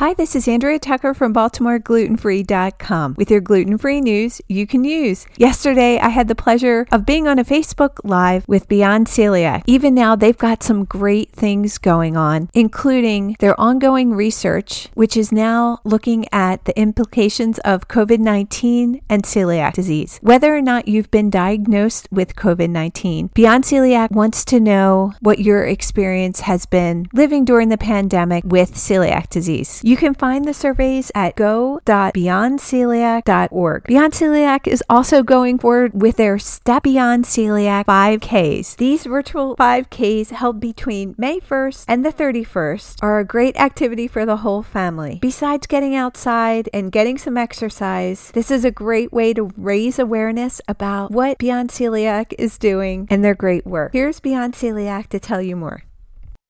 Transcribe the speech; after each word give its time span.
Hi, 0.00 0.14
this 0.14 0.34
is 0.34 0.48
Andrea 0.48 0.78
Tucker 0.78 1.12
from 1.12 1.34
BaltimoreGlutenFree.com 1.34 3.16
with 3.18 3.30
your 3.30 3.42
gluten 3.42 3.76
free 3.76 4.00
news 4.00 4.40
you 4.48 4.66
can 4.66 4.82
use. 4.82 5.26
Yesterday, 5.36 5.98
I 5.98 6.08
had 6.08 6.26
the 6.26 6.34
pleasure 6.34 6.86
of 6.90 7.04
being 7.04 7.28
on 7.28 7.38
a 7.38 7.44
Facebook 7.44 7.98
Live 8.02 8.48
with 8.48 8.66
Beyond 8.66 9.08
Celiac. 9.08 9.62
Even 9.66 9.92
now, 9.94 10.16
they've 10.16 10.38
got 10.38 10.62
some 10.62 10.86
great 10.86 11.32
things 11.32 11.76
going 11.76 12.16
on, 12.16 12.48
including 12.54 13.36
their 13.40 13.60
ongoing 13.60 14.14
research, 14.14 14.88
which 14.94 15.18
is 15.18 15.32
now 15.32 15.80
looking 15.84 16.24
at 16.32 16.64
the 16.64 16.80
implications 16.80 17.58
of 17.58 17.88
COVID 17.88 18.20
19 18.20 19.02
and 19.10 19.24
celiac 19.24 19.74
disease. 19.74 20.18
Whether 20.22 20.56
or 20.56 20.62
not 20.62 20.88
you've 20.88 21.10
been 21.10 21.28
diagnosed 21.28 22.08
with 22.10 22.36
COVID 22.36 22.70
19, 22.70 23.32
Beyond 23.34 23.64
Celiac 23.64 24.12
wants 24.12 24.46
to 24.46 24.60
know 24.60 25.12
what 25.20 25.40
your 25.40 25.66
experience 25.66 26.40
has 26.40 26.64
been 26.64 27.06
living 27.12 27.44
during 27.44 27.68
the 27.68 27.76
pandemic 27.76 28.44
with 28.46 28.76
celiac 28.76 29.28
disease. 29.28 29.82
You 29.90 29.96
can 29.96 30.14
find 30.14 30.44
the 30.44 30.54
surveys 30.54 31.10
at 31.16 31.34
go.beyondceliac.org. 31.34 33.84
Beyond 33.88 34.12
Celiac 34.12 34.68
is 34.68 34.84
also 34.88 35.24
going 35.24 35.58
forward 35.58 36.00
with 36.00 36.16
their 36.16 36.38
Step 36.38 36.84
Beyond 36.84 37.24
Celiac 37.24 37.86
5Ks. 37.86 38.76
These 38.76 39.06
virtual 39.06 39.56
5Ks 39.56 40.30
held 40.30 40.60
between 40.60 41.16
May 41.18 41.40
1st 41.40 41.86
and 41.88 42.04
the 42.04 42.12
31st 42.12 43.02
are 43.02 43.18
a 43.18 43.24
great 43.24 43.56
activity 43.56 44.06
for 44.06 44.24
the 44.24 44.36
whole 44.36 44.62
family. 44.62 45.18
Besides 45.20 45.66
getting 45.66 45.96
outside 45.96 46.68
and 46.72 46.92
getting 46.92 47.18
some 47.18 47.36
exercise, 47.36 48.30
this 48.30 48.52
is 48.52 48.64
a 48.64 48.70
great 48.70 49.12
way 49.12 49.34
to 49.34 49.50
raise 49.56 49.98
awareness 49.98 50.60
about 50.68 51.10
what 51.10 51.36
Beyond 51.38 51.70
Celiac 51.70 52.32
is 52.38 52.58
doing 52.58 53.08
and 53.10 53.24
their 53.24 53.34
great 53.34 53.66
work. 53.66 53.92
Here's 53.92 54.20
Beyond 54.20 54.54
Celiac 54.54 55.08
to 55.08 55.18
tell 55.18 55.42
you 55.42 55.56
more. 55.56 55.82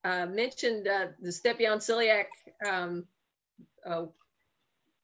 Uh, 0.04 0.26
mentioned 0.26 0.86
uh, 0.86 1.06
the 1.22 1.32
Step 1.32 1.56
Beyond 1.56 1.80
Celiac 1.80 2.26
um, 2.70 3.06
uh, 3.86 4.06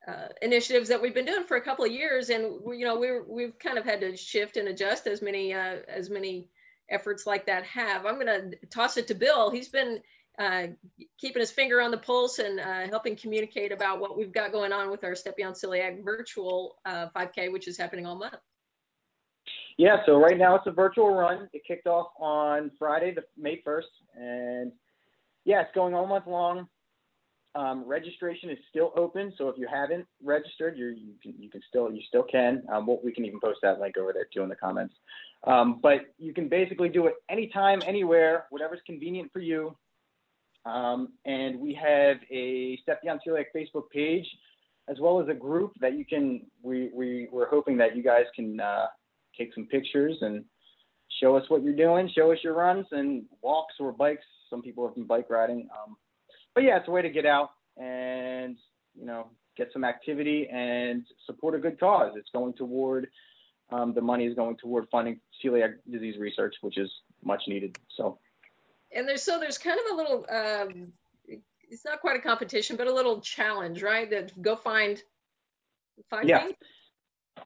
uh, 0.07 0.29
initiatives 0.41 0.89
that 0.89 1.03
we've 1.03 1.15
been 1.15 1.25
doing 1.25 1.45
for 1.45 1.57
a 1.57 1.61
couple 1.61 1.85
of 1.85 1.91
years, 1.91 2.31
and 2.31 2.61
we, 2.65 2.79
you 2.79 2.85
know 2.85 2.99
we're 2.99 3.25
we've 3.25 3.59
kind 3.59 3.79
of 3.79 3.85
had 3.85 4.01
to 4.01 4.17
shift 4.17 4.57
and 4.57 4.69
adjust 4.69 5.07
as 5.07 5.21
many 5.21 5.53
uh, 5.53 5.77
as 5.89 6.11
many 6.11 6.49
efforts 6.89 7.27
like 7.27 7.47
that 7.47 7.65
have. 7.65 8.07
I'm 8.07 8.15
going 8.15 8.27
to 8.27 8.67
toss 8.67 8.97
it 8.97 9.09
to 9.09 9.15
Bill. 9.15 9.51
He's 9.51 9.69
been 9.69 10.01
uh, 10.39 10.69
keeping 11.19 11.41
his 11.41 11.51
finger 11.51 11.81
on 11.81 11.91
the 11.91 11.99
pulse 11.99 12.39
and 12.39 12.61
uh, 12.61 12.87
helping 12.89 13.17
communicate 13.17 13.73
about 13.73 13.99
what 13.99 14.17
we've 14.17 14.33
got 14.33 14.53
going 14.53 14.73
on 14.73 14.91
with 14.91 15.03
our 15.03 15.17
Step 15.17 15.37
Beyond 15.37 15.57
Celiac 15.57 16.05
virtual 16.05 16.77
5K, 16.87 17.49
uh, 17.49 17.51
which 17.51 17.67
is 17.67 17.77
happening 17.77 18.07
all 18.07 18.17
month. 18.17 18.37
Yeah, 19.79 19.97
so 20.07 20.19
right 20.19 20.39
now 20.39 20.55
it's 20.55 20.67
a 20.67 20.71
virtual 20.71 21.15
run. 21.15 21.49
It 21.53 21.63
kicked 21.67 21.87
off 21.87 22.09
on 22.19 22.71
Friday, 22.79 23.13
the 23.15 23.23
May 23.37 23.63
1st, 23.67 23.83
and 24.15 24.73
yeah, 25.45 25.63
it's 25.63 25.75
going 25.75 25.95
all 25.95 26.07
month 26.07 26.27
long. 26.27 26.69
Um, 27.57 27.85
registration 27.87 28.51
is 28.51 28.59
still 28.69 28.93
open, 28.97 29.33
so 29.39 29.49
if 29.49 29.57
you 29.57 29.67
haven't 29.67 30.07
registered, 30.23 30.77
you 30.77 31.15
can 31.23 31.35
you 31.39 31.49
can 31.49 31.63
still 31.67 31.91
you 31.91 32.03
still 32.07 32.23
can. 32.23 32.63
Um, 32.71 32.87
we 33.03 33.13
can 33.13 33.25
even 33.25 33.41
post 33.41 33.61
that 33.63 33.81
link 33.81 33.97
over 33.97 34.13
there 34.13 34.27
too 34.33 34.43
in 34.43 34.51
the 34.51 34.57
comments. 34.57 34.95
Um, 35.45 35.81
but 35.83 36.01
you 36.19 36.35
can 36.35 36.49
basically 36.51 36.91
do 36.91 37.07
it 37.07 37.15
anytime, 37.31 37.81
anywhere, 37.87 38.45
whatever's 38.51 38.81
convenient 38.85 39.33
for 39.33 39.39
you. 39.41 39.75
Um, 40.67 41.15
and 41.25 41.59
we 41.59 41.73
have 41.75 42.19
a 42.31 42.79
Step 42.83 43.01
Beyond 43.01 43.21
Celiac 43.27 43.47
Facebook 43.57 43.89
page, 43.91 44.27
as 44.89 44.99
well 45.01 45.19
as 45.23 45.29
a 45.29 45.35
group 45.35 45.73
that 45.81 45.97
you 45.97 46.05
can. 46.05 46.43
We 46.63 46.91
we 46.93 47.29
we're 47.33 47.49
hoping 47.49 47.79
that 47.79 47.97
you 47.97 48.03
guys 48.03 48.27
can 48.35 48.61
uh, 48.61 48.89
take 49.39 49.55
some 49.55 49.65
pictures 49.65 50.19
and 50.21 50.45
show 51.23 51.37
us 51.37 51.45
what 51.49 51.63
you're 51.63 51.75
doing, 51.75 52.11
show 52.15 52.33
us 52.33 52.39
your 52.45 52.53
runs 52.53 52.87
and 52.91 53.25
walks 53.41 53.77
or 53.81 53.93
bikes. 53.93 54.27
Some 54.51 54.61
people 54.61 54.87
have 54.87 54.95
been 54.95 55.07
bike 55.07 55.31
riding. 55.31 55.69
Um, 55.73 55.97
but 56.57 56.65
yeah, 56.65 56.79
it's 56.79 56.89
a 56.89 56.91
way 56.91 57.03
to 57.03 57.11
get 57.11 57.27
out 57.27 57.51
and 57.77 58.57
you 58.99 59.05
know 59.05 59.29
get 59.57 59.69
some 59.73 59.85
activity 59.85 60.49
and 60.51 61.05
support 61.27 61.55
a 61.55 61.59
good 61.59 61.79
cause. 61.79 62.15
It's 62.17 62.31
going 62.33 62.55
toward 62.55 63.09
um, 63.71 63.93
the 63.95 64.01
money 64.01 64.27
is 64.27 64.35
going 64.35 64.57
toward 64.57 64.89
funding 64.91 65.21
celiac 65.45 65.75
disease 65.91 66.17
research, 66.19 66.55
which 66.63 66.79
is 66.79 66.91
much 67.23 67.43
needed. 67.47 67.77
So, 67.97 68.19
and 68.91 69.07
there's 69.07 69.23
so 69.23 69.39
there's 69.39 69.59
kind 69.59 69.79
of 69.79 69.93
a 69.93 69.97
little. 69.97 70.27
Um, 70.31 70.93
it's 71.69 71.85
not 71.85 72.01
quite 72.01 72.17
a 72.17 72.23
competition, 72.23 72.77
but 72.77 72.87
a 72.87 72.93
little 72.93 73.21
challenge, 73.21 73.83
right? 73.83 74.09
That 74.09 74.41
go 74.41 74.57
find 74.57 75.01
find 76.09 76.29
yeah. 76.29 76.49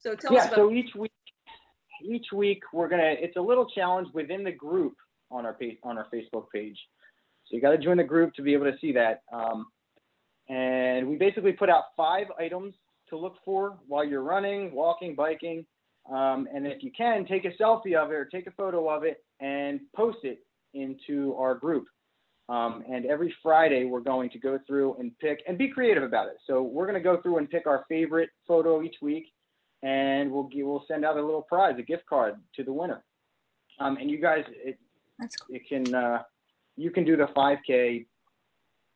So 0.03 0.15
tell 0.15 0.33
yeah, 0.33 0.41
us 0.41 0.47
about. 0.47 0.57
so 0.57 0.71
each 0.71 0.95
week, 0.95 1.13
each 2.05 2.27
week 2.33 2.63
we're 2.73 2.89
gonna. 2.89 3.17
It's 3.19 3.37
a 3.37 3.43
little 3.43 3.67
challenge 3.67 4.07
within 4.15 4.45
the 4.45 4.53
group 4.53 4.95
on 5.33 5.47
our 5.47 5.55
page 5.55 5.79
on 5.83 5.99
our 5.99 6.07
Facebook 6.15 6.45
page. 6.55 6.79
So 7.51 7.57
you 7.57 7.61
got 7.61 7.71
to 7.73 7.79
join 7.79 7.97
the 7.97 8.05
group 8.05 8.33
to 8.35 8.43
be 8.43 8.55
able 8.55 8.71
to 8.71 8.79
see 8.81 8.93
that. 8.93 9.23
Um, 9.33 9.67
and 10.49 11.09
we 11.09 11.17
basically 11.17 11.53
put 11.53 11.69
out 11.69 11.85
five 11.97 12.27
items 12.39 12.75
to 13.09 13.19
look 13.19 13.37
for 13.45 13.79
while 13.89 14.05
you're 14.05 14.23
running, 14.23 14.73
walking, 14.73 15.15
biking. 15.15 15.67
Um, 16.11 16.49
and 16.55 16.67
if 16.67 16.83
you 16.83 16.91
can, 16.97 17.27
take 17.27 17.45
a 17.45 17.51
selfie 17.61 17.95
of 17.95 18.11
it 18.11 18.15
or 18.15 18.25
take 18.25 18.47
a 18.47 18.53
photo 18.53 18.89
of 18.89 19.05
it 19.05 19.25
and 19.41 19.81
post 19.95 20.19
it 20.23 20.39
into 20.75 21.35
our 21.37 21.55
group. 21.55 21.87
Um, 22.49 22.83
and 22.91 23.07
every 23.07 23.35
Friday, 23.43 23.85
we're 23.85 24.01
going 24.01 24.31
to 24.31 24.39
go 24.39 24.59
through 24.67 24.97
and 24.99 25.17
pick 25.19 25.41
and 25.47 25.57
be 25.57 25.69
creative 25.69 26.03
about 26.03 26.27
it. 26.27 26.37
So 26.47 26.63
we're 26.63 26.87
going 26.87 26.99
to 26.99 27.01
go 27.01 27.21
through 27.21 27.39
and 27.39 27.49
pick 27.49 27.67
our 27.67 27.85
favorite 27.89 28.31
photo 28.47 28.83
each 28.83 28.97
week, 29.01 29.27
and 29.85 30.33
we'll 30.33 30.49
we'll 30.53 30.85
send 30.89 31.05
out 31.05 31.17
a 31.17 31.25
little 31.25 31.43
prize, 31.43 31.77
a 31.79 31.83
gift 31.83 32.07
card 32.07 32.35
to 32.57 32.65
the 32.65 32.73
winner. 32.73 33.05
Um, 33.79 33.99
and 33.99 34.11
you 34.11 34.21
guys, 34.21 34.45
it, 34.49 34.79
cool. 35.21 35.57
it 35.57 35.63
can 35.69 35.95
uh, 35.95 36.23
you 36.81 36.91
can 36.91 37.05
do 37.05 37.17
the 37.17 37.27
5K 37.37 38.07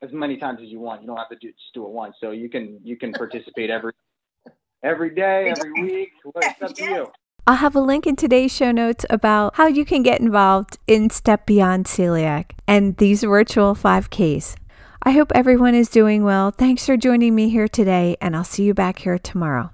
as 0.03 0.11
many 0.13 0.37
times 0.39 0.61
as 0.63 0.69
you 0.69 0.81
want. 0.81 1.03
You 1.03 1.07
don't 1.07 1.17
have 1.17 1.29
to 1.29 1.37
do, 1.37 1.49
just 1.49 1.75
do 1.75 1.85
it 1.85 1.91
once. 1.91 2.17
So 2.21 2.31
you 2.31 2.49
can 2.49 2.81
you 2.83 2.97
can 2.97 3.13
participate 3.13 3.71
every 3.71 3.93
every 4.83 5.15
day, 5.15 5.53
every 5.57 5.83
week. 5.83 6.09
It's 6.37 6.63
up 6.63 6.75
to 6.75 6.85
you. 6.85 7.13
I'll 7.47 7.57
have 7.57 7.77
a 7.77 7.81
link 7.81 8.07
in 8.07 8.17
today's 8.17 8.55
show 8.55 8.71
notes 8.71 9.05
about 9.11 9.57
how 9.57 9.67
you 9.67 9.85
can 9.85 10.03
get 10.03 10.19
involved 10.19 10.79
in 10.87 11.11
Step 11.11 11.45
Beyond 11.45 11.85
Celiac 11.85 12.53
and 12.67 12.97
these 12.97 13.23
virtual 13.23 13.75
5Ks. 13.75 14.57
I 15.03 15.11
hope 15.11 15.31
everyone 15.35 15.75
is 15.75 15.91
doing 15.91 16.25
well. 16.25 16.51
Thanks 16.51 16.87
for 16.87 16.97
joining 16.97 17.35
me 17.35 17.51
here 17.51 17.69
today, 17.69 18.17
and 18.23 18.35
I'll 18.35 18.45
see 18.45 18.65
you 18.65 18.73
back 18.73 19.01
here 19.01 19.19
tomorrow. 19.19 19.74